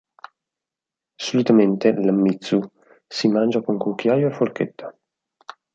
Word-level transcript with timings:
Solitamente 1.19 1.91
l"'anmitsu" 1.93 2.59
si 3.05 3.27
mangia 3.27 3.61
con 3.61 3.77
cucchiaio 3.77 4.29
e 4.29 4.33
forchetta. 4.33 4.97